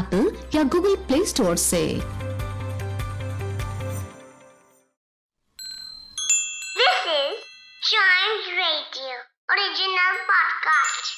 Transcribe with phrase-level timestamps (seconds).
[0.00, 1.82] Apple या Google Play store से
[6.76, 7.38] This is
[7.90, 9.14] Chimes Radio,
[9.54, 11.10] original podcast.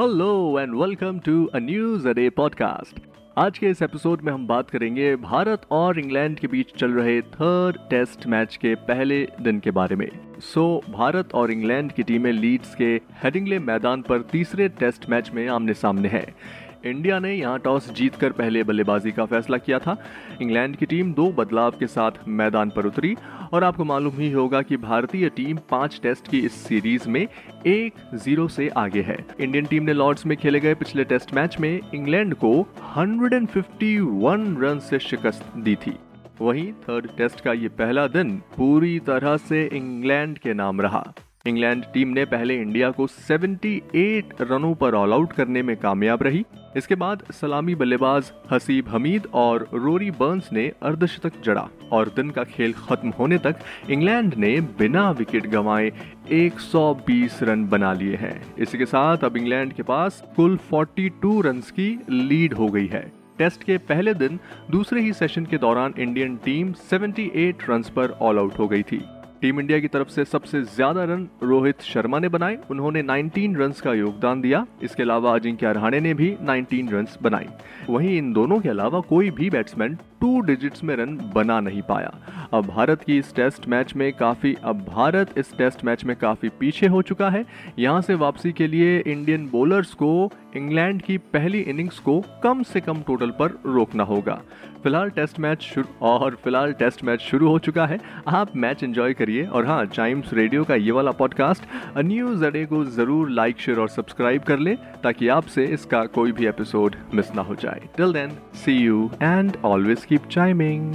[0.00, 0.30] Hello
[0.60, 2.98] and welcome to a news a day podcast
[3.37, 7.21] आज के इस episode में हम बात करेंगे भारत और इंग्लैंड के बीच चल रहे
[7.21, 12.31] थर्ड टेस्ट मैच के पहले दिन के बारे में। सो भारत और इंग्लैंड की टीमें
[12.31, 16.35] लीड्स के हेडिंगले मैदान पर तीसरे टेस्ट मैच में आमने सामने हैं।
[16.85, 19.95] इंडिया ने यहाँ टॉस जीतकर पहले बल्लेबाजी का फैसला किया था।
[20.41, 23.15] इंग्लैंड की टीम दो बदलाव के साथ मैदान पर उतरी
[23.53, 27.27] और आपको मालूम ही होगा कि भारतीय टीम पाँच टेस्ट की इस सीरीज़ में
[27.67, 31.59] एक ज़ीरो से आगे है। इंडियन टीम ने लॉर्ड्स में खेले गए पिछले टेस्ट मैच
[31.59, 32.53] में इंग्लैंड को
[32.97, 35.97] 151 रन से शिकस्त दी थी।
[36.41, 41.03] वहीं थर्ड टेस्ट का ये पहला दिन पूरी तरह से इंग्लैंड के नाम रहा।
[41.47, 46.43] इंग्लैंड टीम ने पहले इंडिया को 78 रनों पर ऑल आउट करने में कामयाब रही।
[46.77, 52.43] इसके बाद सलामी बल्लेबाज हसीब हमीद और रोरी बर्न्स ने अर्धशतक जड़ा और दिन का
[52.43, 53.55] खेल खत्म होने तक
[53.89, 55.91] इंग्लैंड ने बिना विकेट गंवाए
[56.31, 61.61] 120 रन बना लिए हैं। इसी के साथ अब इंग्लैंड के पास कुल 42 रन
[61.71, 63.01] की लीड हो गई है।
[63.37, 64.39] टेस्ट के पहले दिन
[64.71, 69.01] दूसरे ही सेशन के दौरान इंडियन टीम 78 रन पर ऑल आउट हो गई थी।
[69.41, 73.81] टीम इंडिया की तरफ़ से सबसे ज़्यादा रन रोहित शर्मा ने बनाए। उन्होंने 19 रन्स
[73.81, 77.47] का योगदान दिया। इसके अलावा अजिंक्य रहाणे ने भी 19 रन्स बनाए।
[77.89, 82.13] वहीं इन दोनों के अलावा कोई भी बैट्समैन टू डिजिट्स में रन बना नहीं पाया।
[82.53, 86.49] अब भारत की इस टेस्ट मैच में काफ़ी, अब भारत इस टेस्ट मैच में काफ़ी
[86.49, 87.45] पीछे हो चुका है।
[87.79, 92.79] यहाँ से वापसी के लिए इंडियन बॉलर्स को इंग्लैंड की पहली इनिंग्स को कम से
[92.81, 94.41] कम टोटल पर रोकना होगा।
[94.83, 99.13] फ़िलहाल टेस्ट मैच शुरू और फ़िलहाल टेस्ट मैच शुरू हो चुका है। आप मैच एंजॉय
[99.13, 101.63] करिए और हाँ चाइम्स रेडियो का ये वाला पॉडकास्ट
[101.97, 106.47] न्यूज़ अडे को ज़रूर लाइक शेयर और सब्सक्राइब कर ले ताकि आपसे इसका कोई भी
[106.47, 110.93] एपिसोड मिस ना हो जाए। Till then see you and always keep chiming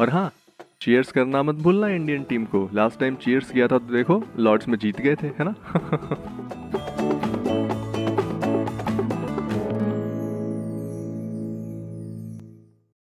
[0.00, 0.30] और हाँ
[0.80, 4.68] चीयर्स करना मत भूलना इंडियन टीम को। लास्ट टाइम चीयर्स किया था तो देखो लॉर्ड्स
[4.68, 5.54] में जीत गए थे, है ना?